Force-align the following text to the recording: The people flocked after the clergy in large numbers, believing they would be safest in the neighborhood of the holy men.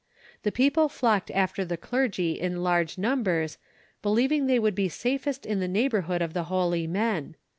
The 0.41 0.51
people 0.51 0.89
flocked 0.89 1.29
after 1.29 1.63
the 1.63 1.77
clergy 1.77 2.31
in 2.31 2.63
large 2.63 2.97
numbers, 2.97 3.59
believing 4.01 4.47
they 4.47 4.57
would 4.57 4.73
be 4.73 4.89
safest 4.89 5.45
in 5.45 5.59
the 5.59 5.67
neighborhood 5.67 6.23
of 6.23 6.33
the 6.33 6.45
holy 6.45 6.87
men. 6.87 7.35